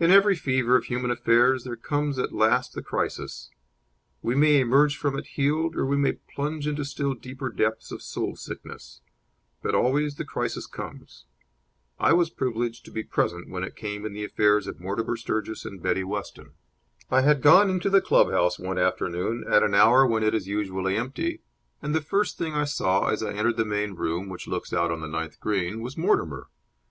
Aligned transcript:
In 0.00 0.10
every 0.10 0.34
fever 0.34 0.76
of 0.76 0.84
human 0.86 1.10
affairs 1.10 1.64
there 1.64 1.76
comes 1.76 2.18
at 2.18 2.32
last 2.32 2.72
the 2.72 2.80
crisis. 2.82 3.50
We 4.22 4.34
may 4.34 4.58
emerge 4.58 4.96
from 4.96 5.14
it 5.18 5.26
healed 5.36 5.76
or 5.76 5.84
we 5.84 5.98
may 5.98 6.12
plunge 6.12 6.66
into 6.66 6.86
still 6.86 7.12
deeper 7.12 7.50
depths 7.50 7.92
of 7.92 8.00
soul 8.00 8.34
sickness; 8.34 9.02
but 9.62 9.74
always 9.74 10.14
the 10.14 10.24
crisis 10.24 10.66
comes. 10.66 11.26
I 12.00 12.14
was 12.14 12.30
privileged 12.30 12.86
to 12.86 12.90
be 12.90 13.02
present 13.02 13.50
when 13.50 13.62
it 13.62 13.76
came 13.76 14.06
in 14.06 14.14
the 14.14 14.24
affairs 14.24 14.66
of 14.66 14.80
Mortimer 14.80 15.18
Sturgis 15.18 15.66
and 15.66 15.82
Betty 15.82 16.02
Weston. 16.02 16.54
I 17.10 17.20
had 17.20 17.42
gone 17.42 17.68
into 17.68 17.90
the 17.90 18.00
club 18.00 18.30
house 18.30 18.58
one 18.58 18.78
afternoon 18.78 19.44
at 19.46 19.62
an 19.62 19.74
hour 19.74 20.06
when 20.06 20.22
it 20.22 20.32
is 20.34 20.48
usually 20.48 20.96
empty, 20.96 21.42
and 21.82 21.94
the 21.94 22.00
first 22.00 22.38
thing 22.38 22.54
I 22.54 22.64
saw, 22.64 23.08
as 23.08 23.22
I 23.22 23.34
entered 23.34 23.58
the 23.58 23.66
main 23.66 23.96
room, 23.96 24.30
which 24.30 24.48
looks 24.48 24.72
out 24.72 24.90
on 24.90 25.02
the 25.02 25.06
ninth 25.08 25.40
green, 25.40 25.82
was 25.82 25.98
Mortimer. 25.98 26.46